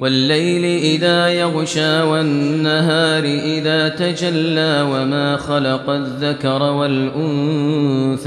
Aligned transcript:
والليل 0.00 0.64
إذا 0.64 1.28
يغشى 1.28 2.02
والنهار 2.02 3.24
إذا 3.24 3.88
تجلى 3.88 4.82
وما 4.92 5.36
خلق 5.36 5.90
الذكر 5.90 6.62
والأنثى 6.62 8.26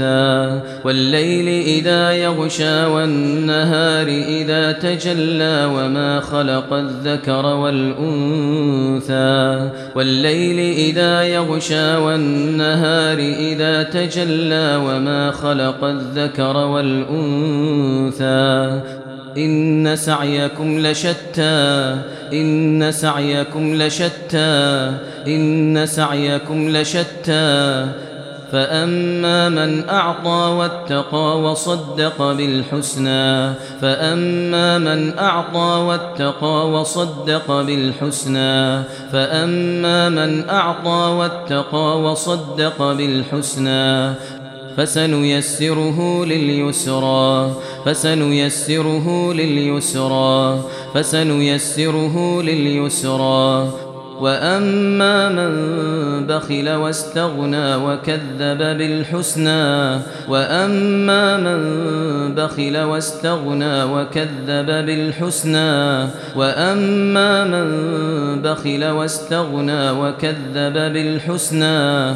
والليل 0.84 1.48
إذا 1.48 2.12
يغشى 2.12 2.84
والنهار 2.84 4.06
إذا 4.08 4.72
تجلى 4.72 5.64
وما 5.64 6.20
خلق 6.20 6.72
الذكر 6.72 7.46
والأنثى 7.46 8.50
والليل 9.96 10.58
إذا 10.74 11.22
يغشى 11.22 11.96
والنهار 11.96 13.18
إذا 13.18 13.82
تجلى 13.82 14.76
وما 14.76 15.30
خلق 15.30 15.84
الذكر 15.84 16.56
والأنثى 16.56 18.22
إن 19.36 19.96
سعيكم 19.96 20.78
لشتى. 20.78 21.96
إن 22.32 22.92
سعيكم 22.92 23.74
لشتى. 23.74 24.92
إن 25.26 25.86
سعيكم 25.86 26.68
لشتى. 26.68 27.86
فأما 28.52 29.48
من 29.48 29.88
أعطى 29.88 30.28
واتقى 30.28 31.40
وصدق 31.40 32.32
بالحسنى. 32.32 33.54
فأما 33.80 34.78
من 34.78 35.18
أعطى 35.18 35.84
واتقى 35.88 36.70
وصدق 36.70 37.60
بالحسنى. 37.60 38.82
فأما 39.12 40.08
من 40.08 40.50
أعطى 40.50 41.16
واتقى 41.18 42.00
وصدق 42.00 42.92
بالحسنى. 42.92 44.41
فسنيسره 44.76 46.24
لليسرى 46.24 47.56
فسنيسره 47.86 49.32
لليسرى 49.32 50.64
فسنيسره 50.94 52.42
لليسرى. 52.42 53.72
وأما 54.22 55.28
من 55.28 55.52
بخل 56.26 56.68
واستغنى 56.70 57.74
وكذب 57.74 58.58
بالحسنى 58.58 59.98
وأما 60.28 61.36
من 61.36 61.60
بخل 62.34 62.78
واستغنى 62.78 63.84
وكذب 63.84 64.66
بالحسنى 64.86 66.08
وأما 66.36 67.44
من 67.44 67.68
بخل 68.42 68.84
واستغنى 68.84 69.90
وكذب 69.90 70.74
بالحسنى. 70.92 72.14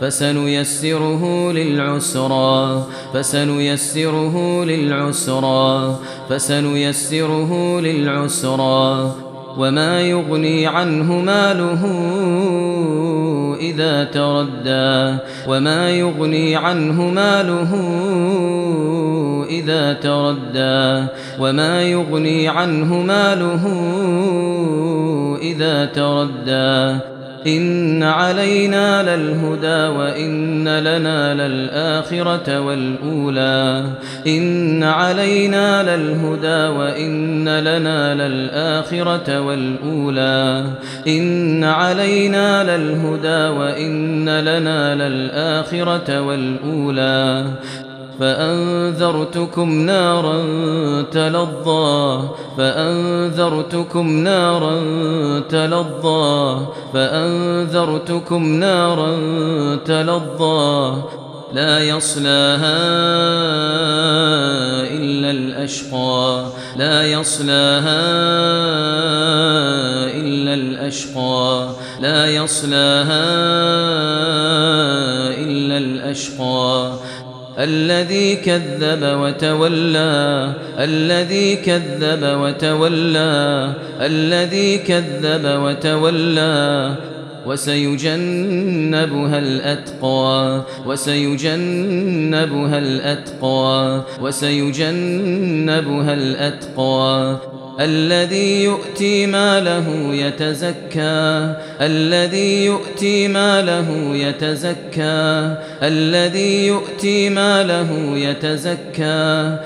فسنيسره 0.00 1.52
للعسرى 1.52 2.86
فسنيسره 3.14 4.64
للعسرى 4.64 5.98
فسنيسره 6.28 7.80
للعسرى. 7.80 9.14
وما 9.58 10.00
يغني 10.00 10.66
عنه 10.66 11.12
ماله 11.12 11.82
إذا 13.60 14.04
تردى 14.04 15.18
وما 15.48 15.90
يغني 15.90 16.56
عنه 16.56 17.02
ماله 17.02 17.72
إذا 19.50 19.92
تردى. 19.92 21.06
وما 21.40 21.82
يغني 21.82 22.48
عنه 22.48 22.94
ماله 22.94 23.64
إذا 25.42 25.84
تردى. 25.84 27.15
إن 27.46 28.02
علينا 28.02 29.16
للهدى 29.16 29.98
وإن 29.98 30.68
لنا 30.78 31.48
للآخرة 31.48 32.60
والأولى. 32.60 33.84
إن 34.26 34.82
علينا 34.82 35.96
للهدى 35.96 36.78
وإن 36.78 37.48
لنا 37.58 38.28
للآخرة 38.28 39.40
والأولى. 39.40 40.64
إن 41.08 41.64
علينا 41.64 42.76
للهدى 42.76 43.58
وإن 43.58 44.28
لنا 44.28 45.08
للآخرة 45.08 46.20
والأولى. 46.20 47.44
فأنذرتكم 48.20 49.70
نارا 49.72 50.42
تلظى 51.02 52.28
فأنذرتكم 52.58 54.10
نارا 54.10 54.80
تلظى 55.40 56.66
فأنذرتكم 56.92 58.42
نارا 58.46 59.16
تلظى. 59.76 61.02
لا 61.52 61.78
يصلاها 61.78 62.76
إلا 64.98 65.30
الأشقى 65.30 66.46
لا 66.76 67.06
يصلاها 67.06 68.00
إلا 70.20 70.54
الأشقى 70.54 71.68
لا 72.00 72.26
يصلاها 72.26 73.24
إلا 75.38 75.78
الأشقى. 75.78 76.92
الذي 77.58 78.36
كذب 78.36 79.02
وتولى 79.02 80.52
الذي 80.78 81.56
كذب 81.56 82.22
وتولى 82.22 83.72
الذي 84.00 84.78
كذب 84.78 85.44
وتولى 85.44 86.94
وسيجنبها 87.46 89.38
الأتقى 89.38 90.62
وسيجنبها 90.86 92.78
الأتقى 92.78 94.02
وسيجنبها 94.20 96.14
الأتقى. 96.14 97.36
الذي 97.80 98.64
يؤتي 98.64 99.26
ماله 99.26 100.14
يتزكى. 100.14 101.54
الذي 101.80 102.64
يؤتي 102.64 103.28
ماله 103.28 104.16
يتزكى. 104.16 105.54
الذي 105.82 106.66
يؤتي 106.66 107.28
ماله 107.28 108.16
يتزكى. 108.16 109.58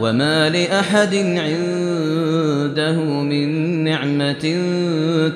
وما 0.00 0.48
لأحد 0.48 1.14
عنده 1.14 2.92
من 3.02 3.48
نعمة 3.84 4.62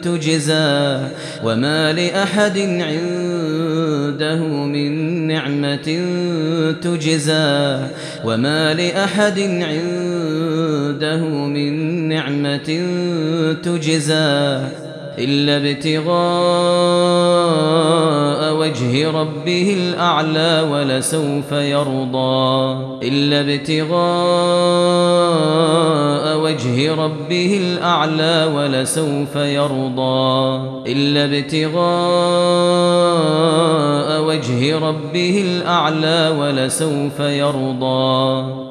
تجزى. 0.02 0.98
وما 1.44 1.92
لأحد 1.92 2.58
عنده 2.58 3.59
من 4.66 5.26
نعمة 5.26 5.98
تجزى 6.82 7.78
وما 8.24 8.74
لأحد 8.74 9.40
عنده 9.40 11.24
من 11.28 11.72
نعمة 12.08 12.86
تجزى 13.62 14.60
إلا 15.18 15.56
ابتغاء 15.56 16.10
وجه 18.56 19.10
ربه 19.10 19.76
الأعلى 19.80 20.66
ولسوف 20.70 21.52
يرضى 21.52 22.76
إلا 23.02 23.40
ابتغاء 23.40 24.00
وجه 26.50 26.94
ربه 26.94 27.58
الأعلى 27.62 28.50
ولسوف 28.54 29.36
يرضى 29.36 30.60
إلا 30.86 31.24
ابتغاء 31.24 31.80
وجه 34.22 34.78
ربه 34.78 35.44
الأعلى 35.46 36.34
ولسوف 36.38 37.20
يرضى 37.20 38.69